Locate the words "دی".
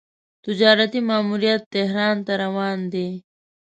2.93-3.07